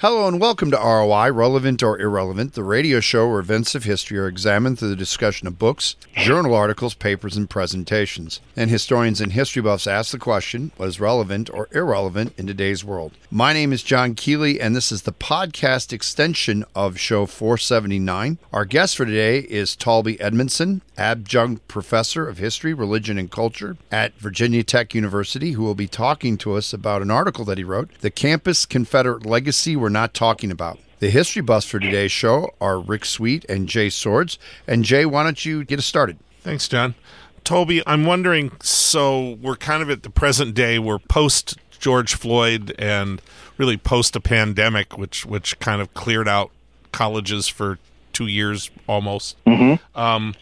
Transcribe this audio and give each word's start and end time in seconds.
Hello 0.00 0.28
and 0.28 0.40
welcome 0.40 0.70
to 0.70 0.76
ROI, 0.76 1.32
Relevant 1.32 1.82
or 1.82 1.98
Irrelevant, 1.98 2.52
the 2.52 2.62
radio 2.62 3.00
show 3.00 3.28
where 3.28 3.40
events 3.40 3.74
of 3.74 3.82
history 3.82 4.16
are 4.16 4.28
examined 4.28 4.78
through 4.78 4.90
the 4.90 4.94
discussion 4.94 5.48
of 5.48 5.58
books, 5.58 5.96
journal 6.14 6.54
articles, 6.54 6.94
papers, 6.94 7.36
and 7.36 7.50
presentations. 7.50 8.40
And 8.54 8.70
historians 8.70 9.20
and 9.20 9.32
history 9.32 9.60
buffs 9.60 9.88
ask 9.88 10.12
the 10.12 10.18
question 10.18 10.70
what 10.76 10.86
is 10.86 11.00
relevant 11.00 11.50
or 11.52 11.68
irrelevant 11.72 12.32
in 12.38 12.46
today's 12.46 12.84
world? 12.84 13.14
My 13.28 13.52
name 13.52 13.72
is 13.72 13.82
John 13.82 14.14
Keeley, 14.14 14.60
and 14.60 14.76
this 14.76 14.92
is 14.92 15.02
the 15.02 15.12
podcast 15.12 15.92
extension 15.92 16.64
of 16.76 17.00
show 17.00 17.26
479. 17.26 18.38
Our 18.52 18.64
guest 18.66 18.96
for 18.96 19.04
today 19.04 19.40
is 19.40 19.74
Talby 19.74 20.16
Edmondson, 20.20 20.80
adjunct 20.96 21.66
professor 21.66 22.28
of 22.28 22.38
history, 22.38 22.72
religion, 22.72 23.18
and 23.18 23.32
culture 23.32 23.76
at 23.90 24.16
Virginia 24.18 24.62
Tech 24.62 24.94
University, 24.94 25.52
who 25.52 25.64
will 25.64 25.74
be 25.74 25.88
talking 25.88 26.38
to 26.38 26.54
us 26.54 26.72
about 26.72 27.02
an 27.02 27.10
article 27.10 27.44
that 27.46 27.58
he 27.58 27.64
wrote, 27.64 27.90
The 28.00 28.10
Campus 28.12 28.64
Confederate 28.64 29.26
Legacy 29.26 29.74
We're 29.88 29.92
Not 29.92 30.12
Talking 30.12 30.50
About. 30.50 30.78
The 30.98 31.08
history 31.08 31.40
buffs 31.40 31.64
for 31.64 31.78
today's 31.78 32.12
show 32.12 32.52
are 32.60 32.78
Rick 32.78 33.06
Sweet 33.06 33.46
and 33.48 33.66
Jay 33.66 33.88
Swords. 33.88 34.38
And 34.66 34.84
Jay, 34.84 35.06
why 35.06 35.22
don't 35.22 35.42
you 35.46 35.64
get 35.64 35.78
us 35.78 35.86
started? 35.86 36.18
Thanks, 36.42 36.68
John. 36.68 36.94
Toby, 37.42 37.82
I'm 37.86 38.04
wondering 38.04 38.52
so 38.60 39.38
we're 39.40 39.56
kind 39.56 39.82
of 39.82 39.88
at 39.88 40.02
the 40.02 40.10
present 40.10 40.54
day, 40.54 40.78
we're 40.78 40.98
post 40.98 41.56
George 41.70 42.14
Floyd 42.16 42.74
and 42.78 43.22
really 43.56 43.78
post 43.78 44.14
a 44.14 44.20
pandemic, 44.20 44.98
which 44.98 45.24
which 45.24 45.58
kind 45.58 45.80
of 45.80 45.94
cleared 45.94 46.28
out 46.28 46.50
colleges 46.92 47.48
for 47.48 47.78
two 48.12 48.26
years 48.26 48.70
almost. 48.86 49.42
Mm-hmm. 49.46 49.98
Um, 49.98 50.34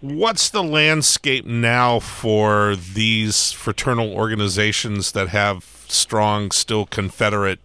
what's 0.00 0.50
the 0.50 0.64
landscape 0.64 1.46
now 1.46 2.00
for 2.00 2.74
these 2.74 3.52
fraternal 3.52 4.12
organizations 4.12 5.12
that 5.12 5.28
have 5.28 5.84
strong, 5.86 6.50
still 6.50 6.84
Confederate 6.84 7.60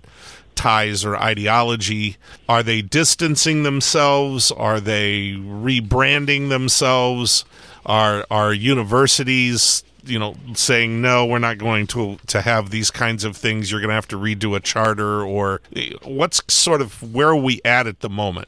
ties 0.55 1.03
or 1.05 1.15
ideology? 1.17 2.17
Are 2.47 2.63
they 2.63 2.81
distancing 2.81 3.63
themselves? 3.63 4.51
Are 4.51 4.79
they 4.79 5.33
rebranding 5.37 6.49
themselves? 6.49 7.45
Are 7.85 8.25
are 8.31 8.53
universities, 8.53 9.83
you 10.05 10.17
know, 10.17 10.35
saying 10.53 11.01
no, 11.01 11.25
we're 11.25 11.39
not 11.39 11.57
going 11.57 11.87
to 11.87 12.17
to 12.27 12.41
have 12.41 12.69
these 12.69 12.91
kinds 12.91 13.23
of 13.23 13.35
things. 13.35 13.71
You're 13.71 13.81
going 13.81 13.89
to 13.89 13.95
have 13.95 14.07
to 14.09 14.19
redo 14.19 14.55
a 14.55 14.59
charter, 14.59 15.23
or 15.23 15.61
what's 16.03 16.41
sort 16.47 16.81
of 16.81 17.13
where 17.13 17.29
are 17.29 17.35
we 17.35 17.61
at 17.65 17.87
at 17.87 17.99
the 17.99 18.09
moment? 18.09 18.47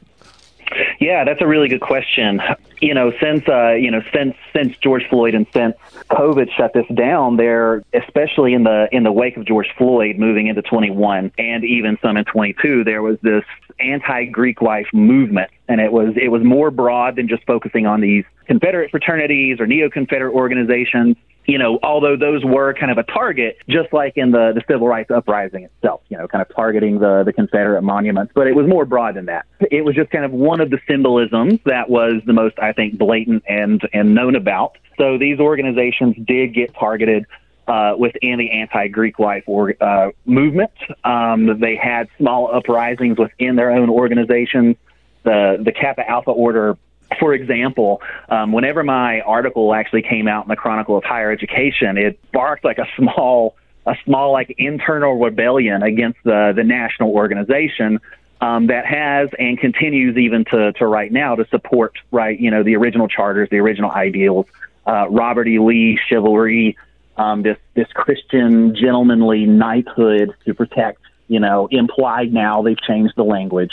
Yeah, 0.99 1.23
that's 1.23 1.41
a 1.41 1.47
really 1.47 1.67
good 1.67 1.81
question. 1.81 2.41
You 2.81 2.93
know, 2.93 3.11
since 3.21 3.47
uh, 3.47 3.73
you 3.73 3.91
know 3.91 4.01
since 4.13 4.35
since 4.53 4.77
George 4.77 5.03
Floyd 5.09 5.35
and 5.35 5.47
since 5.53 5.75
COVID 6.09 6.51
shut 6.55 6.73
this 6.73 6.85
down, 6.93 7.37
there, 7.37 7.83
especially 7.93 8.53
in 8.53 8.63
the 8.63 8.87
in 8.91 9.03
the 9.03 9.11
wake 9.11 9.37
of 9.37 9.45
George 9.45 9.67
Floyd 9.77 10.17
moving 10.17 10.47
into 10.47 10.61
21 10.61 11.31
and 11.37 11.63
even 11.63 11.97
some 12.01 12.17
in 12.17 12.25
22, 12.25 12.83
there 12.83 13.01
was 13.01 13.17
this 13.21 13.43
anti-Greek 13.79 14.61
life 14.61 14.87
movement, 14.93 15.51
and 15.67 15.81
it 15.81 15.91
was 15.91 16.13
it 16.15 16.29
was 16.29 16.43
more 16.43 16.71
broad 16.71 17.15
than 17.15 17.27
just 17.27 17.43
focusing 17.45 17.85
on 17.85 18.01
these 18.01 18.23
Confederate 18.45 18.91
fraternities 18.91 19.59
or 19.59 19.67
neo-Confederate 19.67 20.33
organizations 20.33 21.17
you 21.47 21.57
know, 21.57 21.79
although 21.83 22.15
those 22.17 22.43
were 22.43 22.73
kind 22.73 22.91
of 22.91 22.97
a 22.97 23.03
target, 23.03 23.57
just 23.69 23.93
like 23.93 24.13
in 24.15 24.31
the, 24.31 24.51
the 24.53 24.61
civil 24.67 24.87
rights 24.87 25.11
uprising 25.11 25.63
itself, 25.63 26.01
you 26.09 26.17
know, 26.17 26.27
kind 26.27 26.41
of 26.41 26.53
targeting 26.55 26.99
the, 26.99 27.23
the 27.23 27.33
Confederate 27.33 27.81
monuments, 27.81 28.31
but 28.35 28.47
it 28.47 28.55
was 28.55 28.67
more 28.67 28.85
broad 28.85 29.15
than 29.15 29.25
that. 29.25 29.45
It 29.71 29.85
was 29.85 29.95
just 29.95 30.09
kind 30.11 30.25
of 30.25 30.31
one 30.31 30.59
of 30.59 30.69
the 30.69 30.79
symbolisms 30.87 31.59
that 31.65 31.89
was 31.89 32.21
the 32.25 32.33
most, 32.33 32.57
I 32.59 32.73
think, 32.73 32.97
blatant 32.97 33.43
and, 33.47 33.81
and 33.93 34.15
known 34.15 34.35
about. 34.35 34.77
So 34.97 35.17
these 35.17 35.39
organizations 35.39 36.15
did 36.25 36.53
get 36.53 36.73
targeted 36.73 37.25
uh, 37.67 37.95
within 37.97 38.37
the 38.37 38.51
anti-Greek 38.51 39.19
life 39.19 39.43
or, 39.47 39.75
uh, 39.81 40.11
movement. 40.25 40.71
Um, 41.03 41.59
they 41.59 41.75
had 41.75 42.07
small 42.17 42.53
uprisings 42.53 43.17
within 43.17 43.55
their 43.55 43.71
own 43.71 43.89
organizations. 43.89 44.75
The 45.23 45.59
the 45.59 45.71
Kappa 45.71 46.07
Alpha 46.07 46.29
Order 46.29 46.77
for 47.19 47.33
example, 47.33 48.01
um, 48.29 48.51
whenever 48.51 48.83
my 48.83 49.21
article 49.21 49.73
actually 49.73 50.01
came 50.01 50.27
out 50.27 50.45
in 50.45 50.49
the 50.49 50.55
Chronicle 50.55 50.97
of 50.97 51.03
Higher 51.03 51.31
Education, 51.31 51.97
it 51.97 52.19
sparked 52.27 52.63
like 52.63 52.77
a 52.77 52.87
small, 52.97 53.55
a 53.85 53.95
small 54.05 54.31
like 54.31 54.53
internal 54.57 55.19
rebellion 55.19 55.83
against 55.83 56.19
the 56.23 56.53
the 56.55 56.63
national 56.63 57.11
organization 57.11 57.99
um, 58.41 58.67
that 58.67 58.85
has 58.85 59.29
and 59.39 59.59
continues 59.59 60.17
even 60.17 60.45
to 60.45 60.73
to 60.73 60.85
right 60.85 61.11
now 61.11 61.35
to 61.35 61.47
support 61.47 61.93
right 62.11 62.39
you 62.39 62.51
know 62.51 62.63
the 62.63 62.75
original 62.75 63.07
charters, 63.07 63.49
the 63.49 63.57
original 63.57 63.91
ideals, 63.91 64.45
uh, 64.85 65.07
Robert 65.09 65.47
E. 65.47 65.59
Lee 65.59 65.99
chivalry, 66.07 66.77
um, 67.17 67.43
this 67.43 67.57
this 67.75 67.87
Christian 67.93 68.75
gentlemanly 68.75 69.45
knighthood 69.45 70.33
to 70.45 70.53
protect 70.53 70.99
you 71.27 71.39
know 71.39 71.67
implied 71.71 72.33
now 72.33 72.61
they've 72.61 72.81
changed 72.81 73.13
the 73.15 73.23
language 73.23 73.71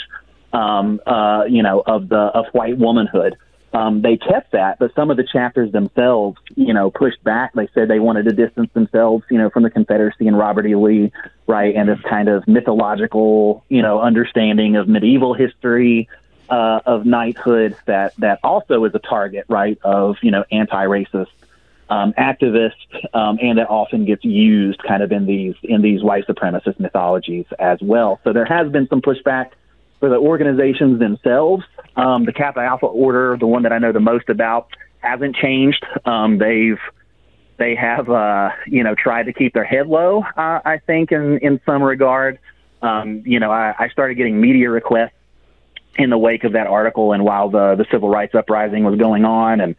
um, 0.53 1.01
uh, 1.05 1.43
you 1.49 1.63
know, 1.63 1.83
of 1.85 2.09
the 2.09 2.15
of 2.15 2.45
white 2.53 2.77
womanhood. 2.77 3.35
Um, 3.73 4.03
they 4.03 4.17
kept 4.17 4.51
that, 4.51 4.77
but 4.77 4.93
some 4.93 5.09
of 5.09 5.17
the 5.17 5.23
chapters 5.23 5.71
themselves, 5.71 6.37
you 6.55 6.75
know, 6.75 6.91
pushed 6.91 7.23
back. 7.23 7.53
They 7.53 7.67
said 7.73 7.87
they 7.87 7.99
wanted 7.99 8.25
to 8.25 8.31
distance 8.31 8.71
themselves, 8.73 9.25
you 9.31 9.39
know, 9.39 9.49
from 9.49 9.63
the 9.63 9.71
Confederacy 9.71 10.27
and 10.27 10.37
Robert 10.37 10.67
E. 10.67 10.75
Lee, 10.75 11.11
right, 11.47 11.75
and 11.75 11.89
this 11.89 11.99
kind 12.07 12.29
of 12.29 12.47
mythological, 12.47 13.65
you 13.69 13.81
know, 13.81 13.99
understanding 13.99 14.75
of 14.75 14.87
medieval 14.87 15.33
history, 15.33 16.07
uh, 16.49 16.81
of 16.85 17.07
knighthood 17.07 17.75
that 17.87 18.13
that 18.17 18.39
also 18.43 18.83
is 18.85 18.93
a 18.93 18.99
target, 18.99 19.45
right, 19.49 19.79
of 19.83 20.17
you 20.21 20.29
know, 20.29 20.45
anti-racist 20.51 21.31
um, 21.89 22.13
activists, 22.13 22.73
um, 23.15 23.39
and 23.41 23.57
that 23.57 23.71
often 23.71 24.05
gets 24.05 24.23
used 24.23 24.83
kind 24.83 25.01
of 25.01 25.11
in 25.11 25.25
these 25.25 25.55
in 25.63 25.81
these 25.81 26.03
white 26.03 26.27
supremacist 26.27 26.79
mythologies 26.79 27.45
as 27.57 27.79
well. 27.81 28.19
So 28.23 28.33
there 28.33 28.45
has 28.45 28.71
been 28.71 28.87
some 28.87 29.01
pushback 29.01 29.51
for 30.03 30.09
the 30.09 30.17
organizations 30.17 30.99
themselves. 30.99 31.63
Um, 31.95 32.25
the 32.25 32.33
Kappa 32.33 32.59
Alpha 32.59 32.87
Order, 32.87 33.37
the 33.39 33.47
one 33.47 33.63
that 33.63 33.71
I 33.71 33.77
know 33.77 33.93
the 33.93 34.01
most 34.01 34.27
about, 34.27 34.67
hasn't 34.99 35.33
changed. 35.33 35.81
Um, 36.03 36.39
they've 36.39 36.77
they 37.57 37.73
have 37.75 38.09
uh, 38.09 38.49
you 38.67 38.83
know 38.83 38.95
tried 38.95 39.27
to 39.27 39.33
keep 39.33 39.53
their 39.53 39.63
head 39.63 39.87
low. 39.87 40.23
Uh, 40.35 40.59
I 40.65 40.81
think 40.85 41.13
in 41.13 41.37
in 41.37 41.61
some 41.65 41.81
regard. 41.81 42.37
Um, 42.81 43.23
you 43.25 43.39
know, 43.39 43.49
I, 43.49 43.73
I 43.79 43.87
started 43.87 44.15
getting 44.15 44.41
media 44.41 44.69
requests 44.69 45.13
in 45.95 46.09
the 46.09 46.17
wake 46.17 46.43
of 46.43 46.53
that 46.53 46.67
article 46.67 47.13
and 47.13 47.23
while 47.23 47.49
the 47.49 47.75
the 47.75 47.85
civil 47.91 48.09
rights 48.09 48.33
uprising 48.33 48.83
was 48.83 48.97
going 48.97 49.25
on 49.25 49.61
and 49.61 49.75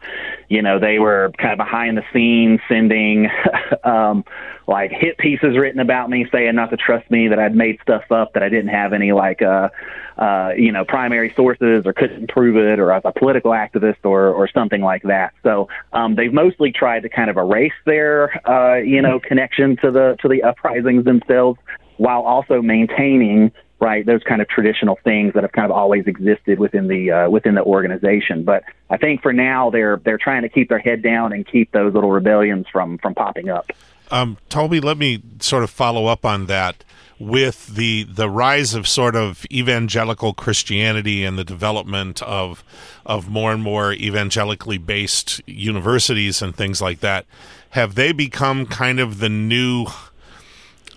you 0.47 0.61
know 0.61 0.79
they 0.79 0.97
were 0.97 1.31
kind 1.37 1.51
of 1.51 1.57
behind 1.57 1.97
the 1.97 2.03
scenes 2.13 2.59
sending 2.69 3.29
um 3.83 4.23
like 4.67 4.91
hit 4.91 5.17
pieces 5.17 5.57
written 5.57 5.79
about 5.79 6.09
me 6.09 6.25
saying 6.31 6.55
not 6.55 6.69
to 6.69 6.77
trust 6.77 7.09
me 7.11 7.27
that 7.27 7.37
I'd 7.37 7.55
made 7.55 7.79
stuff 7.81 8.03
up 8.11 8.33
that 8.33 8.43
I 8.43 8.49
didn't 8.49 8.69
have 8.69 8.93
any 8.93 9.11
like 9.11 9.41
uh 9.41 9.69
uh 10.17 10.51
you 10.57 10.71
know 10.71 10.85
primary 10.85 11.33
sources 11.35 11.85
or 11.85 11.91
couldn't 11.91 12.29
prove 12.29 12.55
it 12.55 12.79
or 12.79 12.91
as 12.93 13.03
a 13.05 13.11
political 13.11 13.51
activist 13.51 14.03
or 14.03 14.29
or 14.29 14.47
something 14.47 14.81
like 14.81 15.03
that. 15.03 15.33
So 15.43 15.67
um 15.91 16.15
they've 16.15 16.33
mostly 16.33 16.71
tried 16.71 17.01
to 17.01 17.09
kind 17.09 17.29
of 17.29 17.37
erase 17.37 17.73
their 17.85 18.41
uh 18.49 18.77
you 18.77 19.01
know 19.01 19.19
connection 19.19 19.75
to 19.77 19.91
the 19.91 20.15
to 20.21 20.29
the 20.29 20.43
uprisings 20.43 21.03
themselves 21.03 21.59
while 21.97 22.21
also 22.21 22.61
maintaining 22.61 23.51
right? 23.79 24.05
Those 24.05 24.23
kind 24.23 24.41
of 24.41 24.47
traditional 24.47 24.97
things 25.03 25.33
that 25.33 25.43
have 25.43 25.51
kind 25.51 25.65
of 25.65 25.71
always 25.71 26.05
existed 26.07 26.59
within 26.59 26.87
the 26.87 27.11
uh, 27.11 27.29
within 27.29 27.55
the 27.55 27.63
organization. 27.63 28.43
But 28.43 28.63
I 28.89 28.97
think 28.97 29.21
for 29.21 29.33
now 29.33 29.69
they're 29.69 30.01
they're 30.03 30.17
trying 30.17 30.43
to 30.43 30.49
keep 30.49 30.69
their 30.69 30.79
head 30.79 31.01
down 31.01 31.33
and 31.33 31.45
keep 31.45 31.71
those 31.71 31.93
little 31.93 32.11
rebellions 32.11 32.65
from 32.71 32.97
from 32.97 33.15
popping 33.15 33.49
up. 33.49 33.71
Um, 34.11 34.37
Toby, 34.49 34.79
let 34.79 34.97
me 34.97 35.21
sort 35.39 35.63
of 35.63 35.69
follow 35.69 36.05
up 36.05 36.25
on 36.25 36.45
that 36.45 36.83
with 37.19 37.67
the 37.75 38.03
the 38.03 38.29
rise 38.29 38.73
of 38.73 38.87
sort 38.87 39.15
of 39.15 39.45
evangelical 39.51 40.33
Christianity 40.33 41.23
and 41.23 41.37
the 41.37 41.43
development 41.43 42.21
of 42.23 42.63
of 43.05 43.29
more 43.29 43.53
and 43.53 43.63
more 43.63 43.93
evangelically 43.93 44.77
based 44.77 45.41
universities 45.47 46.41
and 46.41 46.55
things 46.55 46.81
like 46.81 46.99
that. 46.99 47.25
Have 47.71 47.95
they 47.95 48.11
become 48.11 48.65
kind 48.65 48.99
of 48.99 49.19
the 49.19 49.29
new 49.29 49.87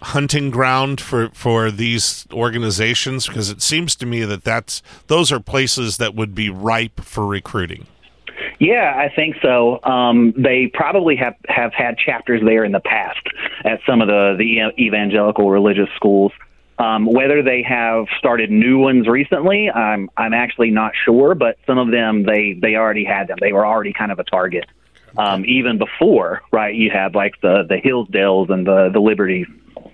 hunting 0.02 0.50
ground 0.50 1.00
for 1.00 1.28
for 1.30 1.70
these 1.70 2.26
organizations 2.32 3.26
because 3.26 3.50
it 3.50 3.60
seems 3.62 3.96
to 3.96 4.06
me 4.06 4.24
that 4.24 4.44
that's 4.44 4.82
those 5.08 5.32
are 5.32 5.40
places 5.40 5.96
that 5.96 6.14
would 6.14 6.34
be 6.34 6.48
ripe 6.50 7.00
for 7.00 7.26
recruiting 7.26 7.86
yeah, 8.58 8.94
I 8.96 9.14
think 9.14 9.36
so. 9.40 9.82
Um, 9.84 10.34
they 10.36 10.70
probably 10.72 11.14
have, 11.16 11.36
have 11.48 11.72
had 11.72 11.96
chapters 11.96 12.42
there 12.44 12.64
in 12.64 12.72
the 12.72 12.80
past 12.80 13.20
at 13.64 13.80
some 13.86 14.00
of 14.00 14.08
the, 14.08 14.34
the 14.36 14.72
evangelical 14.82 15.50
religious 15.50 15.88
schools. 15.94 16.32
Um, 16.78 17.06
whether 17.06 17.42
they 17.42 17.62
have 17.62 18.06
started 18.18 18.50
new 18.50 18.78
ones 18.78 19.08
recently, 19.08 19.68
I'm 19.68 20.08
I'm 20.16 20.32
actually 20.32 20.70
not 20.70 20.92
sure, 21.04 21.34
but 21.34 21.58
some 21.66 21.76
of 21.76 21.90
them 21.90 22.22
they 22.22 22.56
they 22.60 22.76
already 22.76 23.04
had 23.04 23.26
them. 23.26 23.38
They 23.40 23.52
were 23.52 23.66
already 23.66 23.92
kind 23.92 24.12
of 24.12 24.20
a 24.20 24.24
target. 24.24 24.64
Um, 25.16 25.44
even 25.46 25.78
before, 25.78 26.42
right? 26.52 26.72
You 26.72 26.90
had 26.90 27.16
like 27.16 27.40
the 27.40 27.64
the 27.68 27.76
Hillsdales 27.76 28.50
and 28.50 28.64
the 28.64 28.90
the 28.92 29.00
Liberties 29.00 29.48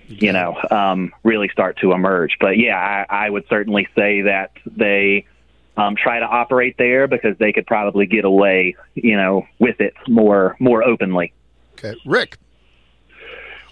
you 0.07 0.31
know, 0.31 0.57
um, 0.71 1.13
really 1.23 1.49
start 1.49 1.77
to 1.79 1.91
emerge. 1.91 2.37
But 2.39 2.57
yeah, 2.57 3.05
I, 3.09 3.25
I 3.25 3.29
would 3.29 3.45
certainly 3.49 3.87
say 3.95 4.21
that 4.21 4.51
they 4.65 5.25
um, 5.77 5.95
try 5.95 6.19
to 6.19 6.25
operate 6.25 6.77
there 6.77 7.07
because 7.07 7.37
they 7.37 7.51
could 7.51 7.67
probably 7.67 8.05
get 8.05 8.25
away, 8.25 8.75
you 8.93 9.15
know, 9.15 9.47
with 9.59 9.81
it 9.81 9.93
more 10.07 10.55
more 10.59 10.83
openly. 10.83 11.33
Okay, 11.73 11.95
Rick. 12.05 12.37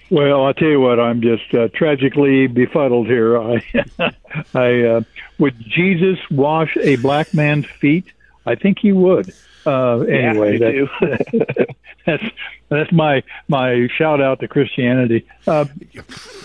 Well, 0.10 0.46
I'll 0.46 0.54
tell 0.54 0.68
you 0.68 0.80
what, 0.80 1.00
I'm 1.00 1.22
just 1.22 1.54
uh, 1.56 1.70
tragically 1.70 2.46
befuddled 2.46 3.08
here. 3.08 3.42
I, 3.42 3.64
I 4.54 4.82
uh, 4.82 5.02
would 5.40 5.56
Jesus 5.60 6.20
wash 6.30 6.78
a 6.78 6.98
black 6.98 7.34
man's 7.34 7.66
feet? 7.66 8.06
I 8.46 8.56
think 8.56 8.80
he 8.80 8.92
would. 8.92 9.34
Uh, 9.66 10.00
anyway, 10.00 10.60
yeah, 10.60 10.86
that's, 11.02 11.32
that's 12.06 12.24
that's 12.70 12.92
my 12.92 13.24
my 13.48 13.88
shout 13.98 14.22
out 14.22 14.40
to 14.42 14.48
Christianity. 14.48 15.26
Uh, 15.48 15.66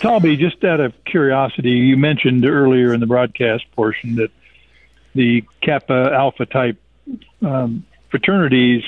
Talby, 0.00 0.38
just 0.38 0.62
out 0.64 0.80
of 0.80 0.92
curiosity, 1.04 1.70
you 1.70 1.96
mentioned 1.96 2.44
earlier 2.44 2.94
in 2.94 3.00
the 3.00 3.06
broadcast 3.06 3.64
portion 3.72 4.16
that 4.16 4.30
the 5.14 5.44
Kappa 5.62 6.12
Alpha 6.12 6.46
type 6.46 6.80
um, 7.42 7.84
fraternities, 8.10 8.84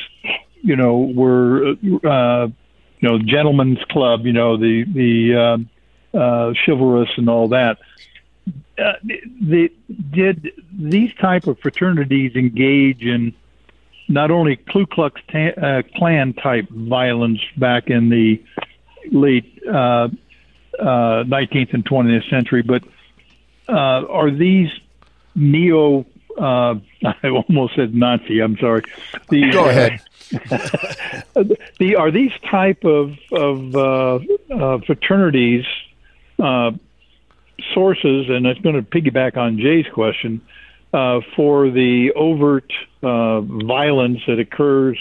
you 0.63 0.77
know, 0.77 0.99
were 0.99 1.75
uh, 2.05 2.49
you 3.01 3.09
know, 3.09 3.19
gentlemen's 3.19 3.83
club, 3.91 4.27
you 4.27 4.33
know, 4.33 4.57
the 4.57 4.85
the 4.85 5.35
uh, 6.15 6.17
uh, 6.17 6.53
chivalrous 6.65 7.11
and 7.17 7.29
all 7.29 7.49
that. 7.49 7.79
Uh, 8.79 8.93
the, 9.41 9.73
did 10.11 10.53
these 10.73 11.13
type 11.15 11.47
of 11.47 11.59
fraternities 11.59 12.35
engage 12.35 13.03
in 13.03 13.35
not 14.09 14.31
only 14.31 14.57
Ku 14.57 14.87
Klux 14.87 15.21
ta- 15.31 15.61
uh, 15.61 15.83
Klan 15.97 16.35
type 16.35 16.69
violence 16.71 17.41
back 17.57 17.89
in 17.89 18.09
the 18.09 18.43
late 19.13 19.61
uh, 19.67 20.09
uh, 20.79 21.25
19th 21.25 21.75
and 21.75 21.85
20th 21.85 22.29
century, 22.29 22.63
but 22.63 22.83
uh, 23.69 24.07
are 24.09 24.31
these 24.31 24.71
neo? 25.35 26.07
Uh, 26.39 26.77
I 27.05 27.29
almost 27.29 27.77
said 27.77 27.95
Nazi. 27.95 28.41
I'm 28.41 28.57
sorry. 28.59 28.83
The, 29.29 29.51
Go 29.51 29.69
ahead. 29.69 30.01
the 31.79 31.97
are 31.97 32.11
these 32.11 32.33
type 32.51 32.85
of 32.85 33.17
of 33.33 33.75
uh, 33.75 34.19
uh, 34.51 34.79
fraternities 34.87 35.65
uh, 36.39 36.73
sources, 37.75 38.29
and 38.29 38.47
it's 38.47 38.61
going 38.61 38.75
to 38.75 38.83
piggyback 38.83 39.37
on 39.37 39.59
Jay's 39.59 39.87
question 39.93 40.41
uh, 40.93 41.21
for 41.37 41.71
the 41.71 42.13
overt 42.17 42.73
uh, 43.03 43.41
violence 43.41 44.21
that 44.27 44.39
occurs 44.39 44.99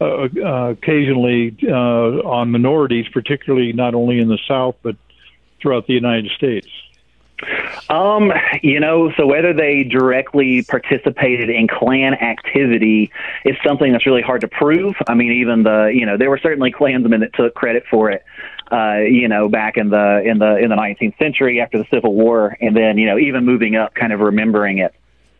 uh, 0.00 0.28
occasionally 0.70 1.56
on 1.68 2.50
minorities, 2.50 3.06
particularly 3.12 3.72
not 3.72 3.94
only 3.94 4.18
in 4.18 4.28
the 4.28 4.38
South 4.48 4.76
but 4.82 4.96
throughout 5.60 5.86
the 5.86 5.94
United 5.94 6.30
States. 6.32 6.68
Um, 7.88 8.32
you 8.62 8.78
know, 8.78 9.12
so 9.16 9.26
whether 9.26 9.52
they 9.52 9.84
directly 9.84 10.62
participated 10.62 11.50
in 11.50 11.66
Klan 11.66 12.14
activity 12.14 13.10
is 13.44 13.56
something 13.66 13.92
that's 13.92 14.06
really 14.06 14.22
hard 14.22 14.42
to 14.42 14.48
prove. 14.48 14.94
I 15.08 15.14
mean, 15.14 15.32
even 15.32 15.62
the 15.64 15.90
you 15.92 16.06
know 16.06 16.16
there 16.16 16.30
were 16.30 16.38
certainly 16.38 16.70
Klansmen 16.70 17.20
that 17.20 17.34
took 17.34 17.54
credit 17.54 17.84
for 17.90 18.10
it. 18.10 18.24
Uh, 18.72 19.00
you 19.00 19.28
know, 19.28 19.50
back 19.50 19.76
in 19.76 19.90
the 19.90 20.22
in 20.24 20.38
the 20.38 20.56
in 20.56 20.70
the 20.70 20.76
19th 20.76 21.18
century 21.18 21.60
after 21.60 21.76
the 21.76 21.84
Civil 21.90 22.14
War, 22.14 22.56
and 22.58 22.74
then 22.74 22.96
you 22.96 23.06
know 23.06 23.18
even 23.18 23.44
moving 23.44 23.76
up, 23.76 23.94
kind 23.94 24.14
of 24.14 24.20
remembering 24.20 24.78
it. 24.78 24.94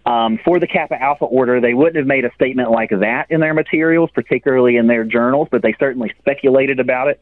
Um, 0.05 0.38
for 0.44 0.58
the 0.58 0.67
Kappa 0.67 1.00
Alpha 1.00 1.25
Order, 1.25 1.61
they 1.61 1.73
wouldn't 1.73 1.96
have 1.96 2.06
made 2.06 2.26
a 2.26 2.34
statement 2.34 2.70
like 2.70 2.90
that 2.90 3.31
in 3.31 3.40
their 3.40 3.55
materials, 3.55 4.11
particularly 4.11 4.76
in 4.76 4.87
their 4.87 5.05
journals, 5.05 5.49
but 5.50 5.62
they 5.62 5.75
certainly 5.79 6.12
speculated 6.19 6.79
about 6.79 7.08
it. 7.08 7.20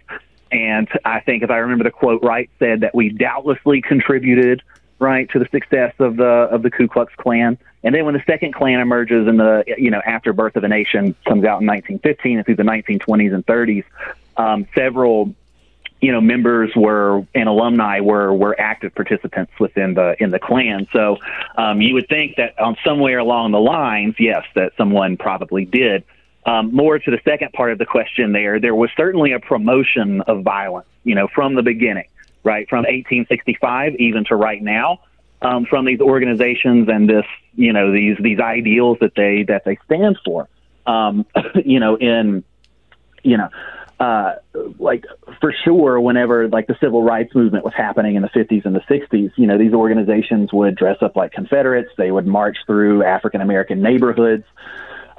And 0.50 0.88
I 1.04 1.20
think, 1.20 1.44
if 1.44 1.50
I 1.50 1.58
remember 1.58 1.84
the 1.84 1.92
quote 1.92 2.22
right, 2.24 2.50
said 2.58 2.80
that 2.80 2.92
we 2.92 3.10
doubtlessly 3.10 3.80
contributed 3.80 4.62
right 4.98 5.30
to 5.30 5.38
the 5.38 5.46
success 5.46 5.94
of 5.98 6.16
the 6.16 6.24
of 6.24 6.62
the 6.62 6.70
Ku 6.70 6.88
Klux 6.88 7.12
Klan. 7.16 7.56
And 7.82 7.94
then 7.94 8.04
when 8.04 8.14
the 8.14 8.22
second 8.26 8.54
Klan 8.54 8.80
emerges 8.80 9.28
in 9.28 9.36
the 9.36 9.64
you 9.78 9.90
know 9.90 10.02
after 10.04 10.32
Birth 10.32 10.56
of 10.56 10.64
a 10.64 10.68
Nation 10.68 11.14
comes 11.26 11.44
out 11.44 11.60
in 11.60 11.66
1915 11.66 12.38
and 12.38 12.46
through 12.46 12.56
the 12.56 12.62
1920s 12.62 13.32
and 13.32 13.46
30s, 13.46 13.84
um, 14.36 14.66
several 14.74 15.34
you 16.00 16.12
know 16.12 16.20
members 16.20 16.70
were 16.74 17.26
and 17.34 17.48
alumni 17.48 18.00
were 18.00 18.32
were 18.34 18.58
active 18.60 18.94
participants 18.94 19.52
within 19.58 19.94
the 19.94 20.16
in 20.22 20.30
the 20.30 20.38
Klan. 20.38 20.86
So 20.92 21.18
um, 21.56 21.80
you 21.80 21.94
would 21.94 22.08
think 22.08 22.36
that 22.36 22.58
on 22.58 22.76
somewhere 22.84 23.18
along 23.18 23.52
the 23.52 23.60
lines, 23.60 24.14
yes, 24.18 24.44
that 24.54 24.72
someone 24.76 25.16
probably 25.16 25.64
did. 25.64 26.04
Um, 26.46 26.74
more 26.74 26.98
to 26.98 27.10
the 27.10 27.20
second 27.22 27.52
part 27.52 27.70
of 27.70 27.78
the 27.78 27.86
question, 27.86 28.32
there 28.32 28.58
there 28.58 28.74
was 28.74 28.90
certainly 28.96 29.32
a 29.32 29.40
promotion 29.40 30.22
of 30.22 30.42
violence, 30.42 30.88
you 31.04 31.14
know, 31.14 31.28
from 31.28 31.54
the 31.54 31.62
beginning 31.62 32.06
right 32.42 32.68
from 32.68 32.78
1865 32.78 33.94
even 33.96 34.24
to 34.24 34.36
right 34.36 34.62
now 34.62 35.00
um, 35.42 35.64
from 35.66 35.84
these 35.84 36.00
organizations 36.00 36.88
and 36.88 37.08
this 37.08 37.24
you 37.54 37.72
know 37.72 37.92
these 37.92 38.16
these 38.20 38.38
ideals 38.38 38.98
that 39.00 39.14
they 39.14 39.42
that 39.44 39.64
they 39.64 39.78
stand 39.84 40.18
for 40.24 40.48
um, 40.86 41.26
you 41.64 41.80
know 41.80 41.96
in 41.96 42.44
you 43.22 43.36
know 43.36 43.48
uh, 44.00 44.36
like 44.78 45.04
for 45.40 45.54
sure 45.64 46.00
whenever 46.00 46.48
like 46.48 46.66
the 46.66 46.76
civil 46.80 47.02
rights 47.02 47.34
movement 47.34 47.64
was 47.64 47.74
happening 47.76 48.16
in 48.16 48.22
the 48.22 48.28
50s 48.28 48.64
and 48.64 48.74
the 48.74 48.80
60s 48.80 49.30
you 49.36 49.46
know 49.46 49.58
these 49.58 49.74
organizations 49.74 50.52
would 50.52 50.74
dress 50.74 50.96
up 51.02 51.16
like 51.16 51.32
confederates. 51.32 51.90
They 51.96 52.10
would 52.10 52.26
march 52.26 52.56
through 52.66 53.04
african 53.04 53.40
american 53.42 53.82
neighborhoods 53.82 54.44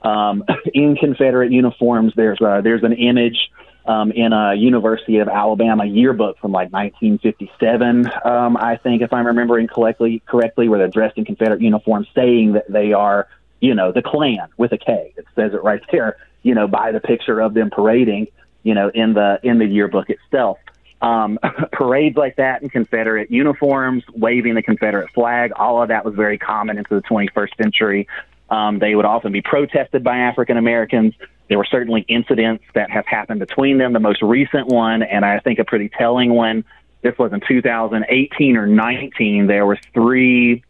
um, 0.03 0.43
in 0.73 0.95
confederate 0.95 1.51
uniforms. 1.51 2.13
There's 2.15 2.41
a, 2.41 2.61
there's 2.63 2.83
an 2.83 2.93
image 2.93 3.51
um, 3.85 4.11
in 4.11 4.33
a 4.33 4.53
University 4.53 5.17
of 5.17 5.27
Alabama 5.27 5.85
yearbook 5.85 6.37
from 6.39 6.51
like 6.51 6.71
1957, 6.71 8.11
um, 8.23 8.57
I 8.57 8.77
think, 8.77 9.01
if 9.01 9.11
I'm 9.11 9.25
remembering 9.25 9.67
correctly, 9.67 10.21
correctly, 10.27 10.69
where 10.69 10.79
they're 10.79 10.87
dressed 10.87 11.17
in 11.17 11.25
Confederate 11.25 11.61
uniforms, 11.61 12.07
saying 12.15 12.53
that 12.53 12.71
they 12.71 12.93
are, 12.93 13.27
you 13.59 13.73
know, 13.73 13.91
the 13.91 14.01
Klan 14.01 14.49
with 14.57 14.71
a 14.71 14.77
K. 14.77 15.13
It 15.17 15.25
says 15.35 15.53
it 15.53 15.63
right 15.63 15.81
there, 15.91 16.17
you 16.43 16.53
know, 16.53 16.67
by 16.67 16.91
the 16.91 16.99
picture 16.99 17.39
of 17.39 17.53
them 17.53 17.71
parading, 17.71 18.27
you 18.63 18.73
know, 18.73 18.89
in 18.93 19.13
the 19.13 19.39
in 19.43 19.59
the 19.59 19.65
yearbook 19.65 20.09
itself. 20.09 20.57
Um, 21.01 21.39
parades 21.71 22.15
like 22.15 22.35
that 22.35 22.61
in 22.61 22.69
Confederate 22.69 23.31
uniforms, 23.31 24.03
waving 24.13 24.53
the 24.55 24.61
Confederate 24.61 25.09
flag, 25.11 25.51
all 25.55 25.81
of 25.81 25.89
that 25.89 26.05
was 26.05 26.13
very 26.13 26.37
common 26.37 26.77
into 26.77 26.93
the 26.93 27.01
21st 27.01 27.57
century. 27.61 28.07
Um, 28.49 28.79
they 28.79 28.95
would 28.95 29.05
often 29.05 29.31
be 29.31 29.41
protested 29.41 30.03
by 30.03 30.17
African 30.17 30.57
Americans. 30.57 31.13
There 31.47 31.57
were 31.57 31.65
certainly 31.65 32.05
incidents 32.07 32.63
that 32.75 32.91
have 32.91 33.05
happened 33.05 33.39
between 33.39 33.77
them. 33.77 33.93
The 33.93 33.99
most 33.99 34.21
recent 34.21 34.67
one, 34.67 35.03
and 35.03 35.25
I 35.25 35.39
think 35.39 35.57
a 35.59 35.65
pretty 35.65 35.89
telling 35.89 36.33
one, 36.33 36.63
this 37.01 37.17
was 37.17 37.33
in 37.33 37.41
2018 37.47 38.57
or 38.57 38.67
19. 38.67 39.47
There 39.47 39.65
were 39.65 39.79
three 39.93 40.63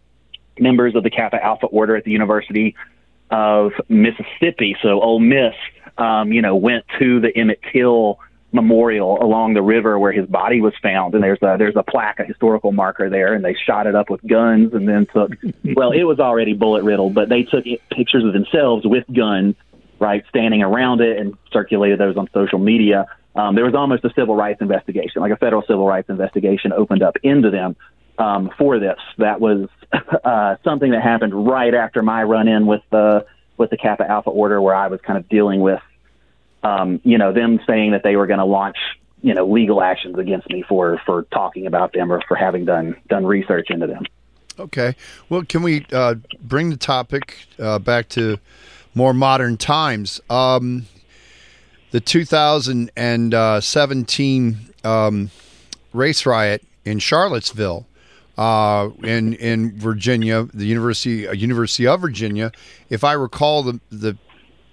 members 0.60 0.96
of 0.96 1.04
the 1.04 1.10
Kappa 1.10 1.44
Alpha 1.44 1.66
Order 1.68 1.96
at 1.96 2.04
the 2.04 2.12
University 2.12 2.76
of 3.32 3.74
Mississippi. 3.90 4.78
So 4.82 5.02
Ole 5.02 5.20
Miss, 5.20 5.56
um, 5.98 6.32
you 6.32 6.42
know, 6.42 6.56
went 6.56 6.86
to 7.00 7.20
the 7.20 7.36
Emmett 7.36 7.60
Till 7.72 8.20
memorial 8.54 9.24
along 9.24 9.54
the 9.54 9.62
river 9.62 9.98
where 9.98 10.12
his 10.12 10.28
body 10.28 10.60
was 10.62 10.74
found, 10.82 11.14
and 11.14 11.24
there's 11.24 11.42
a 11.42 11.56
there's 11.58 11.76
a 11.76 11.84
plaque, 11.84 12.20
a 12.20 12.26
historical 12.26 12.72
marker 12.72 13.10
there, 13.10 13.34
and 13.34 13.44
they 13.44 13.56
shot 13.66 13.88
it 13.88 13.96
up 13.96 14.10
with 14.10 14.26
guns, 14.28 14.74
and 14.74 14.88
then 14.88 15.08
took 15.14 15.32
well, 15.76 15.92
it 15.92 16.04
was 16.04 16.20
already 16.20 16.54
bullet 16.54 16.84
riddled, 16.84 17.14
but 17.14 17.30
they 17.30 17.44
took 17.44 17.64
pictures 17.92 18.24
of 18.26 18.34
themselves 18.34 18.86
with 18.86 19.06
guns, 19.14 19.56
right, 20.00 20.24
standing 20.30 20.62
around 20.62 21.02
it, 21.02 21.18
and 21.18 21.36
circulated 21.52 22.00
those 22.00 22.18
on 22.18 22.30
social 22.34 22.60
media. 22.60 23.06
Um, 23.36 23.56
there 23.56 23.64
was 23.64 23.76
almost 23.76 24.04
a 24.04 24.12
civil 24.14 24.36
rights 24.36 24.62
investigation, 24.62 25.22
like 25.22 25.32
a 25.32 25.38
federal 25.38 25.62
civil 25.62 25.88
rights 25.88 26.10
investigation, 26.10 26.74
opened 26.74 27.02
up 27.02 27.16
into 27.24 27.50
them 27.50 27.78
um, 28.18 28.52
for 28.58 28.80
this. 28.80 29.00
That 29.18 29.40
was 29.40 29.70
uh, 30.24 30.56
something 30.64 30.92
that 30.92 31.02
happened 31.02 31.48
right 31.48 31.74
after 31.74 32.02
my 32.02 32.24
run 32.24 32.50
in 32.50 32.66
with 32.66 32.82
the 32.92 33.26
with 33.62 33.70
the 33.70 33.78
Kappa 33.78 34.10
Alpha 34.10 34.30
Order, 34.30 34.62
where 34.62 34.76
I 34.76 34.88
was 34.88 35.00
kind 35.02 35.18
of 35.18 35.30
dealing 35.30 35.62
with 35.62 35.82
um, 36.64 37.02
you 37.04 37.18
know, 37.18 37.34
them 37.34 37.60
saying 37.68 37.92
that 37.92 38.04
they 38.04 38.16
were 38.16 38.28
going 38.28 38.40
to 38.40 38.46
launch, 38.46 38.78
you 39.22 39.34
know, 39.34 39.46
legal 39.48 39.82
actions 39.82 40.18
against 40.18 40.50
me 40.50 40.64
for 40.68 41.02
for 41.06 41.24
talking 41.34 41.68
about 41.68 41.94
them 41.94 42.12
or 42.12 42.22
for 42.28 42.36
having 42.36 42.66
done 42.66 42.98
done 43.10 43.26
research 43.26 43.70
into 43.70 43.88
them. 43.88 44.04
Okay. 44.60 44.98
Well, 45.30 45.44
can 45.44 45.64
we 45.64 45.86
uh, 45.92 46.16
bring 46.42 46.70
the 46.70 46.78
topic 46.78 47.38
uh, 47.58 47.80
back 47.80 48.10
to 48.10 48.38
more 48.94 49.14
modern 49.14 49.58
times? 49.58 50.22
Um, 50.30 50.86
the 51.92 52.00
2017 52.00 54.58
um, 54.84 55.32
race 55.94 56.26
riot 56.26 56.64
in 56.86 57.00
Charlottesville. 57.00 57.86
Uh, 58.42 58.90
in 59.04 59.34
in 59.36 59.78
Virginia, 59.78 60.48
the 60.52 60.66
University 60.66 61.28
uh, 61.28 61.32
University 61.32 61.86
of 61.86 62.02
Virginia. 62.02 62.52
If 62.90 63.04
I 63.04 63.14
recall, 63.14 63.62
the 63.62 63.80
the 63.92 64.18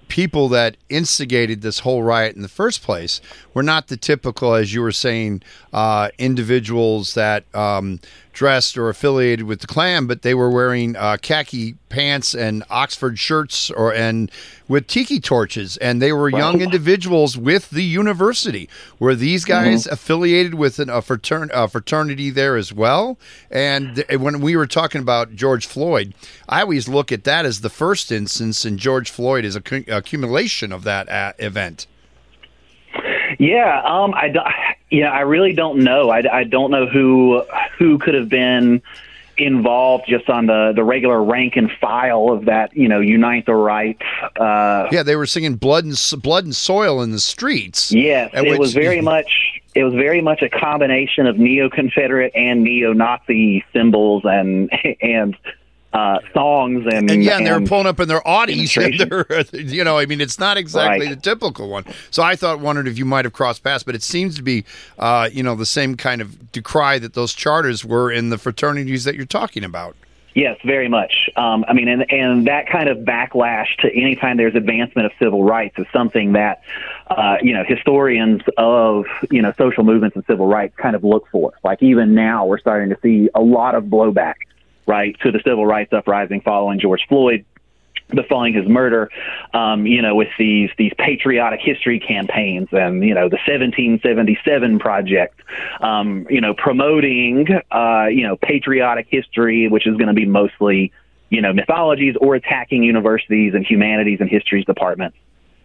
people 0.08 0.48
that 0.48 0.78
instigated 0.88 1.60
this 1.60 1.80
whole 1.80 2.02
riot 2.02 2.34
in 2.34 2.40
the 2.40 2.48
first 2.48 2.82
place 2.82 3.20
were 3.52 3.62
not 3.62 3.88
the 3.88 3.96
typical, 3.98 4.54
as 4.54 4.72
you 4.72 4.80
were 4.80 4.90
saying, 4.90 5.42
uh, 5.74 6.08
individuals 6.16 7.12
that 7.12 7.44
um, 7.54 8.00
dressed 8.32 8.78
or 8.78 8.88
affiliated 8.88 9.44
with 9.44 9.60
the 9.60 9.66
Klan, 9.66 10.06
but 10.06 10.22
they 10.22 10.32
were 10.32 10.50
wearing 10.50 10.96
uh, 10.96 11.18
khaki 11.20 11.74
pants 11.88 12.34
and 12.34 12.64
Oxford 12.70 13.18
shirts 13.18 13.70
or 13.70 13.94
and 13.94 14.30
with 14.68 14.86
tiki 14.86 15.18
torches, 15.18 15.76
and 15.78 16.00
they 16.02 16.12
were 16.12 16.28
young 16.28 16.60
individuals 16.60 17.36
with 17.36 17.70
the 17.70 17.82
university. 17.82 18.68
Were 18.98 19.14
these 19.14 19.44
guys 19.44 19.84
mm-hmm. 19.84 19.94
affiliated 19.94 20.54
with 20.54 20.78
an, 20.78 20.90
a, 20.90 21.00
fratern- 21.00 21.50
a, 21.52 21.68
fraternity 21.68 22.30
there 22.30 22.56
as 22.56 22.72
well? 22.72 23.18
And 23.50 23.96
th- 23.96 24.18
when 24.20 24.40
we 24.40 24.56
were 24.56 24.66
talking 24.66 25.00
about 25.00 25.34
George 25.34 25.66
Floyd, 25.66 26.14
I 26.48 26.62
always 26.62 26.88
look 26.88 27.10
at 27.10 27.24
that 27.24 27.46
as 27.46 27.62
the 27.62 27.70
first 27.70 28.12
instance, 28.12 28.64
and 28.64 28.78
George 28.78 29.10
Floyd 29.10 29.44
is 29.44 29.56
a 29.56 29.62
c- 29.66 29.86
accumulation 29.88 30.72
of 30.72 30.84
that 30.84 31.08
uh, 31.08 31.32
event. 31.38 31.86
Yeah, 33.38 33.82
um, 33.84 34.14
I, 34.14 34.74
Yeah, 34.90 35.10
I 35.10 35.20
really 35.20 35.52
don't 35.52 35.80
know. 35.80 36.10
I, 36.10 36.22
I 36.32 36.44
don't 36.44 36.70
know 36.70 36.86
who 36.86 37.42
who 37.76 37.98
could 37.98 38.14
have 38.14 38.28
been 38.28 38.82
involved 39.40 40.04
just 40.08 40.28
on 40.28 40.46
the 40.46 40.72
the 40.74 40.84
regular 40.84 41.22
rank 41.22 41.56
and 41.56 41.70
file 41.80 42.30
of 42.30 42.46
that. 42.46 42.76
You 42.76 42.88
know, 42.88 43.00
unite 43.00 43.46
the 43.46 43.54
right. 43.54 43.96
Uh, 44.38 44.88
Yeah, 44.92 45.02
they 45.02 45.16
were 45.16 45.26
singing 45.26 45.54
"Blood 45.56 45.84
and 45.84 45.96
Blood 46.22 46.44
and 46.44 46.54
Soil" 46.54 47.02
in 47.02 47.10
the 47.12 47.18
streets. 47.20 47.92
yes, 47.92 48.30
it 48.34 48.42
which- 48.48 48.58
was 48.58 48.74
very 48.74 49.00
much. 49.00 49.30
It 49.74 49.84
was 49.84 49.94
very 49.94 50.20
much 50.20 50.42
a 50.42 50.48
combination 50.48 51.26
of 51.26 51.38
neo-Confederate 51.38 52.32
and 52.34 52.64
neo-Nazi 52.64 53.64
symbols 53.72 54.22
and 54.24 54.70
and 55.02 55.36
uh, 55.92 56.18
songs 56.34 56.84
and 56.92 57.10
And 57.10 57.24
yeah, 57.24 57.38
and 57.38 57.46
they're 57.46 57.60
pulling 57.60 57.86
up 57.86 57.98
in 58.00 58.08
their 58.08 58.20
Audis. 58.20 58.76
And 58.76 58.98
they're, 59.00 59.60
you 59.60 59.84
know, 59.84 59.98
I 59.98 60.06
mean, 60.06 60.20
it's 60.20 60.38
not 60.38 60.56
exactly 60.56 61.06
Right. 61.06 61.14
the 61.14 61.20
typical 61.20 61.68
one. 61.68 61.84
So 62.10 62.22
I 62.22 62.36
thought, 62.36 62.60
wondered 62.60 62.86
if 62.88 62.98
you 62.98 63.04
might 63.04 63.24
have 63.24 63.32
crossed 63.32 63.62
paths, 63.64 63.82
but 63.84 63.94
it 63.94 64.02
seems 64.02 64.36
to 64.36 64.42
be, 64.42 64.64
uh, 64.98 65.28
you 65.32 65.42
know, 65.42 65.54
the 65.54 65.66
same 65.66 65.96
kind 65.96 66.20
of 66.20 66.52
decry 66.52 66.98
that 66.98 67.14
those 67.14 67.32
charters 67.34 67.84
were 67.84 68.10
in 68.12 68.30
the 68.30 68.38
fraternities 68.38 69.04
that 69.04 69.14
you're 69.14 69.24
talking 69.26 69.64
about. 69.64 69.96
Yes, 70.34 70.56
very 70.64 70.88
much. 70.88 71.28
Um, 71.34 71.64
I 71.66 71.72
mean, 71.72 71.88
and 71.88 72.04
and 72.12 72.46
that 72.46 72.68
kind 72.68 72.88
of 72.88 72.98
backlash 72.98 73.74
to 73.78 73.92
any 73.92 74.14
time 74.14 74.36
there's 74.36 74.54
advancement 74.54 75.06
of 75.06 75.12
civil 75.18 75.42
rights 75.42 75.76
is 75.78 75.86
something 75.92 76.34
that 76.34 76.62
uh, 77.08 77.38
you 77.42 77.52
know 77.52 77.64
historians 77.66 78.42
of 78.56 79.06
you 79.32 79.42
know 79.42 79.52
social 79.58 79.82
movements 79.82 80.14
and 80.14 80.24
civil 80.26 80.46
rights 80.46 80.76
kind 80.76 80.94
of 80.94 81.02
look 81.02 81.26
for. 81.32 81.54
Like 81.64 81.82
even 81.82 82.14
now, 82.14 82.46
we're 82.46 82.58
starting 82.60 82.88
to 82.90 82.98
see 83.02 83.30
a 83.34 83.40
lot 83.40 83.74
of 83.74 83.84
blowback, 83.84 84.34
right, 84.88 85.16
to 85.20 85.30
the 85.30 85.40
civil 85.44 85.66
rights 85.66 85.92
uprising 85.92 86.40
following 86.40 86.80
George 86.80 87.06
Floyd. 87.08 87.44
The 88.10 88.22
following 88.22 88.54
his 88.54 88.66
murder, 88.66 89.10
um, 89.52 89.86
you 89.86 90.00
know, 90.00 90.14
with 90.14 90.30
these 90.38 90.70
these 90.78 90.94
patriotic 90.96 91.60
history 91.62 92.00
campaigns 92.00 92.68
and 92.72 93.04
you 93.04 93.12
know 93.12 93.28
the 93.28 93.36
1777 93.36 94.78
project, 94.78 95.38
um, 95.82 96.26
you 96.30 96.40
know, 96.40 96.54
promoting 96.54 97.46
uh, 97.70 98.06
you 98.06 98.22
know 98.26 98.36
patriotic 98.36 99.08
history, 99.10 99.68
which 99.68 99.86
is 99.86 99.94
going 99.96 100.08
to 100.08 100.14
be 100.14 100.24
mostly 100.24 100.90
you 101.28 101.42
know 101.42 101.52
mythologies 101.52 102.16
or 102.18 102.34
attacking 102.34 102.82
universities 102.82 103.52
and 103.52 103.66
humanities 103.66 104.22
and 104.22 104.30
histories 104.30 104.64
departments. 104.64 105.18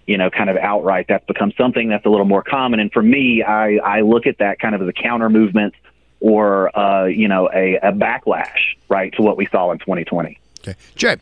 You 0.06 0.18
know, 0.18 0.30
kind 0.30 0.50
of 0.50 0.58
outright. 0.58 1.06
That's 1.08 1.26
become 1.26 1.54
something 1.58 1.88
that's 1.88 2.06
a 2.06 2.10
little 2.10 2.26
more 2.26 2.44
common. 2.44 2.82
And 2.82 2.92
for 2.92 3.02
me, 3.02 3.42
I 3.42 3.78
I 3.78 4.02
look 4.02 4.28
at 4.28 4.40
that 4.40 4.60
kind 4.60 4.76
of 4.76 4.82
as 4.82 4.90
a 4.90 4.92
counter 4.92 5.30
movement 5.30 5.76
or 6.24 6.76
uh, 6.80 7.04
you 7.04 7.28
know 7.28 7.50
a, 7.54 7.76
a 7.84 7.92
backlash, 7.92 8.78
right, 8.88 9.14
to 9.14 9.22
what 9.22 9.36
we 9.38 9.46
saw 9.48 9.72
in 9.72 9.78
2020. 9.80 10.40
Okay, 10.62 10.76
Jay. 10.96 11.18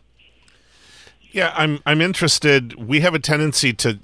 Yeah, 1.31 1.51
I'm 1.55 1.79
I'm 1.85 2.01
interested. 2.01 2.75
We 2.75 3.01
have 3.01 3.15
a 3.15 3.19
tendency 3.19 3.73
to 3.73 3.99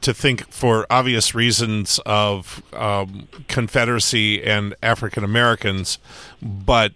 to 0.00 0.14
think, 0.14 0.48
for 0.48 0.86
obvious 0.88 1.34
reasons, 1.34 1.98
of 2.06 2.62
um, 2.72 3.26
Confederacy 3.48 4.44
and 4.44 4.76
African 4.80 5.24
Americans, 5.24 5.98
but 6.40 6.92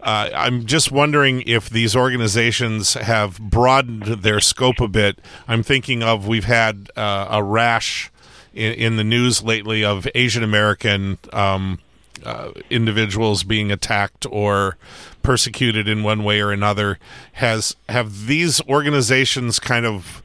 uh, 0.00 0.30
I'm 0.32 0.64
just 0.64 0.92
wondering 0.92 1.42
if 1.46 1.68
these 1.68 1.96
organizations 1.96 2.94
have 2.94 3.40
broadened 3.40 4.22
their 4.22 4.38
scope 4.38 4.80
a 4.80 4.86
bit. 4.86 5.18
I'm 5.48 5.64
thinking 5.64 6.04
of 6.04 6.28
we've 6.28 6.44
had 6.44 6.90
uh, 6.94 7.26
a 7.28 7.42
rash 7.42 8.12
in, 8.52 8.72
in 8.74 8.96
the 8.98 9.04
news 9.04 9.42
lately 9.42 9.84
of 9.84 10.06
Asian 10.14 10.44
American. 10.44 11.18
Um, 11.32 11.80
uh, 12.24 12.50
individuals 12.70 13.42
being 13.44 13.72
attacked 13.72 14.26
or 14.30 14.76
persecuted 15.22 15.88
in 15.88 16.02
one 16.02 16.22
way 16.22 16.40
or 16.40 16.52
another 16.52 16.98
has 17.34 17.74
have 17.88 18.26
these 18.26 18.60
organizations 18.68 19.58
kind 19.58 19.86
of 19.86 20.22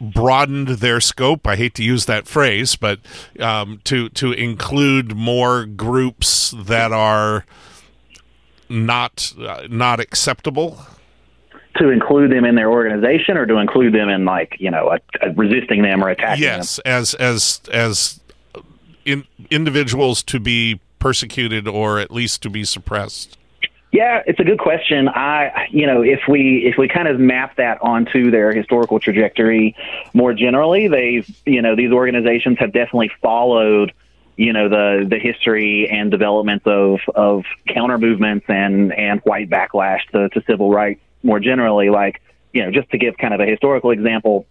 broadened 0.00 0.68
their 0.68 1.00
scope 1.00 1.46
i 1.46 1.56
hate 1.56 1.74
to 1.74 1.82
use 1.82 2.06
that 2.06 2.26
phrase 2.26 2.76
but 2.76 2.98
um, 3.40 3.80
to 3.84 4.08
to 4.10 4.32
include 4.32 5.14
more 5.16 5.64
groups 5.64 6.52
that 6.58 6.92
are 6.92 7.46
not 8.68 9.32
uh, 9.40 9.62
not 9.70 10.00
acceptable 10.00 10.78
To 11.78 11.90
include 11.90 12.30
them 12.30 12.44
in 12.44 12.54
their 12.54 12.70
organization, 12.70 13.36
or 13.36 13.46
to 13.46 13.56
include 13.58 13.92
them 13.94 14.08
in 14.08 14.24
like 14.24 14.56
you 14.58 14.70
know 14.70 14.90
a, 14.90 15.26
a 15.26 15.32
resisting 15.32 15.82
them 15.82 16.02
or 16.04 16.08
attacking 16.08 16.42
them. 16.44 16.58
yes 16.58 16.78
as 16.80 17.14
as 17.14 17.60
as 17.72 18.20
in, 19.04 19.24
individuals 19.50 20.22
to 20.24 20.40
be 20.40 20.80
persecuted 20.98 21.68
or 21.68 21.98
at 21.98 22.10
least 22.10 22.42
to 22.42 22.50
be 22.50 22.64
suppressed 22.64 23.36
Yeah, 23.94 24.24
it's 24.26 24.40
a 24.40 24.42
good 24.42 24.58
question. 24.58 25.08
I, 25.08 25.68
you 25.70 25.86
know, 25.86 26.02
if 26.02 26.22
we 26.28 26.66
if 26.66 26.76
we 26.76 26.88
kind 26.88 27.06
of 27.06 27.20
map 27.20 27.58
that 27.58 27.80
onto 27.80 28.32
their 28.32 28.52
historical 28.52 28.98
trajectory 28.98 29.76
more 30.12 30.34
generally, 30.34 30.88
they've, 30.88 31.28
you 31.46 31.62
know, 31.62 31.76
these 31.76 31.92
organizations 31.92 32.58
have 32.58 32.72
definitely 32.72 33.12
followed, 33.22 33.92
you 34.36 34.52
know, 34.52 34.68
the 34.68 35.06
the 35.08 35.20
history 35.20 35.88
and 35.88 36.10
developments 36.10 36.66
of 36.66 36.98
of 37.14 37.44
counter 37.68 37.96
movements 37.96 38.46
and 38.48 38.92
and 38.92 39.20
white 39.20 39.48
backlash 39.48 40.00
to, 40.10 40.28
to 40.30 40.42
civil 40.44 40.70
rights 40.70 41.00
more 41.22 41.38
generally. 41.38 41.88
Like, 41.88 42.20
you 42.52 42.64
know, 42.64 42.72
just 42.72 42.90
to 42.90 42.98
give 42.98 43.16
kind 43.16 43.32
of 43.32 43.38
a 43.38 43.46
historical 43.46 43.92
example, 43.92 44.44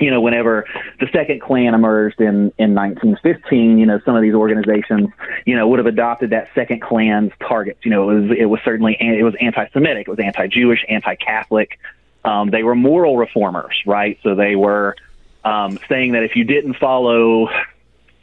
you 0.00 0.10
know, 0.10 0.20
whenever 0.20 0.64
the 0.98 1.06
second 1.12 1.42
Klan 1.42 1.74
emerged 1.74 2.20
in, 2.20 2.52
in 2.58 2.74
1915, 2.74 3.78
you 3.78 3.86
know, 3.86 4.00
some 4.04 4.16
of 4.16 4.22
these 4.22 4.34
organizations, 4.34 5.10
you 5.44 5.54
know, 5.54 5.68
would 5.68 5.78
have 5.78 5.86
adopted 5.86 6.30
that 6.30 6.48
second 6.54 6.80
Klan's 6.80 7.32
targets. 7.46 7.80
You 7.84 7.90
know, 7.90 8.10
it 8.10 8.20
was, 8.20 8.38
it 8.38 8.46
was 8.46 8.60
certainly, 8.64 8.96
it 8.98 9.22
was 9.22 9.34
anti-Semitic, 9.40 10.08
it 10.08 10.10
was 10.10 10.18
anti-Jewish, 10.18 10.84
anti-Catholic. 10.88 11.78
Um, 12.24 12.50
they 12.50 12.62
were 12.62 12.74
moral 12.74 13.18
reformers, 13.18 13.76
right? 13.86 14.18
So 14.22 14.34
they 14.34 14.56
were 14.56 14.96
um, 15.44 15.78
saying 15.88 16.12
that 16.12 16.22
if 16.22 16.34
you 16.34 16.44
didn't 16.44 16.74
follow 16.74 17.48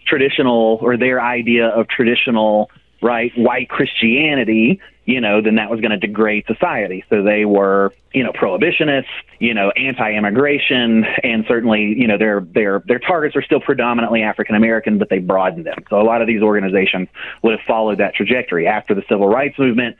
traditional 0.05 0.79
or 0.81 0.97
their 0.97 1.21
idea 1.21 1.67
of 1.67 1.87
traditional, 1.87 2.71
right, 3.01 3.31
white 3.37 3.69
Christianity, 3.69 4.81
you 5.07 5.21
know, 5.21 5.41
then 5.41 5.55
that 5.55 5.71
was 5.71 5.79
going 5.79 5.91
to 5.91 5.97
degrade 5.97 6.43
society. 6.47 7.03
So 7.09 7.23
they 7.23 7.45
were, 7.45 7.93
you 8.13 8.23
know, 8.23 8.33
prohibitionists, 8.33 9.05
you 9.39 9.53
know, 9.53 9.71
anti-immigration, 9.71 11.05
and 11.23 11.45
certainly, 11.47 11.95
you 11.97 12.07
know, 12.07 12.17
their 12.17 12.41
their 12.41 12.83
their 12.85 12.99
targets 12.99 13.35
are 13.37 13.41
still 13.41 13.61
predominantly 13.61 14.21
African 14.21 14.55
American, 14.55 14.97
but 14.97 15.07
they 15.09 15.19
broadened 15.19 15.65
them. 15.65 15.77
So 15.89 16.01
a 16.01 16.03
lot 16.03 16.21
of 16.21 16.27
these 16.27 16.41
organizations 16.41 17.07
would 17.41 17.57
have 17.57 17.65
followed 17.65 17.99
that 17.99 18.15
trajectory 18.15 18.67
after 18.67 18.93
the 18.93 19.03
civil 19.07 19.29
rights 19.29 19.57
movement. 19.57 19.95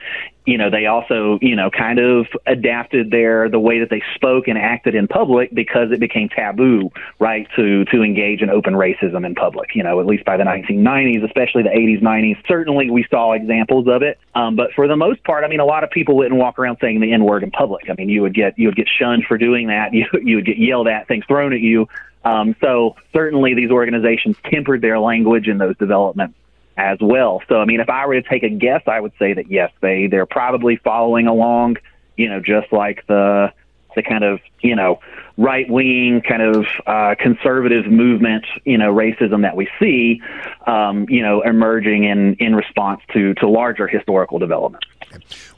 You 0.46 0.58
know, 0.58 0.70
they 0.70 0.86
also, 0.86 1.40
you 1.42 1.56
know, 1.56 1.70
kind 1.70 2.00
of 2.00 2.28
adapted 2.46 3.12
their 3.12 3.50
the 3.50 3.60
way 3.60 3.80
that 3.80 3.90
they 3.90 4.02
spoke 4.16 4.48
and 4.48 4.58
acted 4.58 4.96
in 4.96 5.08
public 5.08 5.54
because 5.54 5.92
it 5.92 6.00
became 6.00 6.28
taboo, 6.28 6.90
right, 7.20 7.48
to 7.56 7.86
to 7.86 8.02
engage 8.02 8.42
in 8.42 8.50
open 8.50 8.74
racism 8.74 9.26
in 9.26 9.36
public. 9.36 9.74
You 9.74 9.84
know, 9.84 10.02
at 10.02 10.06
least 10.06 10.26
by 10.26 10.36
the 10.36 10.44
1990s, 10.44 11.24
especially 11.24 11.64
the 11.64 11.70
80s, 11.70 12.02
90s. 12.02 12.46
Certainly, 12.46 12.90
we 12.90 13.06
saw 13.10 13.34
examples 13.34 13.88
of 13.88 14.02
it, 14.02 14.20
um, 14.36 14.56
but 14.58 14.74
for 14.74 14.88
the 14.88 14.97
most 14.98 15.24
part, 15.24 15.44
I 15.44 15.48
mean, 15.48 15.60
a 15.60 15.66
lot 15.66 15.84
of 15.84 15.92
people 15.92 16.18
wouldn't 16.18 16.39
walk 16.39 16.60
around 16.60 16.77
saying 16.82 17.00
the 17.00 17.13
N 17.13 17.24
word 17.24 17.44
in 17.44 17.51
public. 17.51 17.89
I 17.89 17.94
mean, 17.98 18.10
you 18.10 18.22
would 18.22 18.34
get 18.34 18.58
you 18.58 18.68
would 18.68 18.75
get 18.75 18.88
shunned 18.88 19.25
for 19.25 19.38
doing 19.38 19.68
that. 19.68 19.92
You 19.98 20.06
you 20.24 20.36
would 20.36 20.46
get 20.46 20.58
yelled 20.58 20.88
at, 20.88 21.08
things 21.08 21.25
thrown 21.25 21.54
at 21.54 21.62
you. 21.62 21.88
Um, 22.25 22.56
so 22.60 22.96
certainly, 23.13 23.54
these 23.54 23.72
organizations 23.72 24.36
tempered 24.46 24.82
their 24.82 25.00
language 25.00 25.48
in 25.48 25.58
those 25.58 25.77
developments 25.77 26.36
as 26.75 26.98
well. 27.01 27.42
So, 27.48 27.60
I 27.60 27.66
mean, 27.66 27.80
if 27.80 27.89
I 27.89 28.06
were 28.06 28.22
to 28.22 28.27
take 28.27 28.44
a 28.44 28.50
guess, 28.50 28.84
I 28.86 29.00
would 29.00 29.13
say 29.18 29.34
that 29.34 29.50
yes, 29.50 29.72
they 29.82 30.08
they're 30.08 30.25
probably 30.25 30.75
following 30.77 31.27
along. 31.27 31.77
You 32.18 32.30
know, 32.30 32.39
just 32.39 32.72
like 32.74 33.06
the 33.08 33.54
the 33.96 34.03
kind 34.03 34.24
of 34.24 34.39
you 34.62 34.75
know 34.75 35.00
right 35.38 35.70
wing 35.70 36.22
kind 36.27 36.41
of 36.41 36.65
uh, 36.88 37.15
conservative 37.20 37.86
movement, 37.86 38.46
you 38.65 38.77
know, 38.77 38.94
racism 38.94 39.44
that 39.44 39.56
we 39.56 39.67
see, 39.79 40.22
um, 40.65 41.06
you 41.10 41.22
know, 41.22 41.41
emerging 41.41 42.03
in 42.06 42.36
in 42.36 42.56
response 42.56 43.01
to 43.13 43.34
to 43.36 43.48
larger 43.48 43.88
historical 43.88 44.39
developments. 44.39 44.88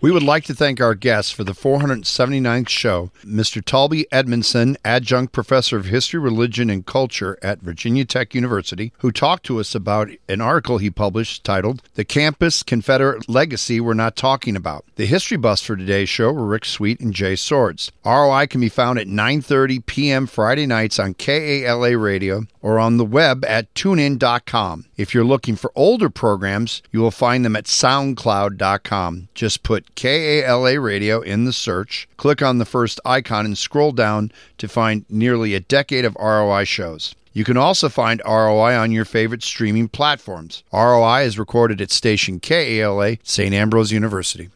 We 0.01 0.11
would 0.11 0.23
like 0.23 0.43
to 0.45 0.53
thank 0.53 0.79
our 0.79 0.95
guests 0.95 1.31
for 1.31 1.43
the 1.43 1.53
479th 1.53 2.69
show, 2.69 3.11
Mr. 3.23 3.61
Talby 3.61 4.05
Edmondson, 4.11 4.77
adjunct 4.85 5.33
professor 5.33 5.77
of 5.77 5.85
history, 5.85 6.19
religion, 6.19 6.69
and 6.69 6.85
culture 6.85 7.37
at 7.41 7.59
Virginia 7.61 8.05
Tech 8.05 8.33
University, 8.33 8.93
who 8.99 9.11
talked 9.11 9.45
to 9.45 9.59
us 9.59 9.75
about 9.75 10.09
an 10.27 10.41
article 10.41 10.77
he 10.77 10.89
published 10.89 11.43
titled 11.43 11.81
The 11.95 12.05
Campus 12.05 12.63
Confederate 12.63 13.27
Legacy 13.27 13.79
We're 13.79 13.93
Not 13.93 14.15
Talking 14.15 14.55
About. 14.55 14.85
The 14.95 15.05
history 15.05 15.37
buffs 15.37 15.63
for 15.63 15.75
today's 15.75 16.09
show 16.09 16.31
were 16.31 16.45
Rick 16.45 16.65
Sweet 16.65 16.99
and 16.99 17.13
Jay 17.13 17.35
Swords. 17.35 17.91
ROI 18.05 18.47
can 18.47 18.61
be 18.61 18.69
found 18.69 18.99
at 18.99 19.07
9.30 19.07 19.85
p.m. 19.85 20.27
Friday 20.27 20.65
nights 20.65 20.99
on 20.99 21.13
KALA 21.13 21.97
Radio 21.97 22.43
or 22.61 22.79
on 22.79 22.97
the 22.97 23.05
web 23.05 23.45
at 23.45 23.73
tunein.com. 23.73 24.85
If 24.97 25.13
you're 25.13 25.23
looking 25.23 25.55
for 25.55 25.71
older 25.75 26.09
programs, 26.09 26.81
you 26.91 26.99
will 26.99 27.11
find 27.11 27.45
them 27.45 27.55
at 27.55 27.65
soundcloud.com. 27.65 29.29
Just 29.39 29.63
put 29.63 29.95
KALA 29.95 30.81
Radio 30.81 31.21
in 31.21 31.45
the 31.45 31.53
search, 31.53 32.09
click 32.17 32.41
on 32.41 32.57
the 32.57 32.65
first 32.65 32.99
icon, 33.05 33.45
and 33.45 33.57
scroll 33.57 33.93
down 33.93 34.33
to 34.57 34.67
find 34.67 35.05
nearly 35.07 35.55
a 35.55 35.61
decade 35.61 36.03
of 36.03 36.17
ROI 36.19 36.65
shows. 36.65 37.15
You 37.31 37.45
can 37.45 37.55
also 37.55 37.87
find 37.87 38.21
ROI 38.25 38.77
on 38.77 38.91
your 38.91 39.05
favorite 39.05 39.41
streaming 39.41 39.87
platforms. 39.87 40.63
ROI 40.73 41.21
is 41.21 41.39
recorded 41.39 41.79
at 41.79 41.89
station 41.89 42.41
KALA, 42.41 43.15
St. 43.23 43.53
Ambrose 43.53 43.93
University. 43.93 44.49